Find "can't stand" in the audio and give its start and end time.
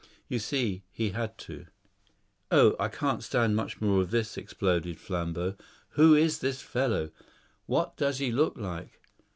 2.87-3.55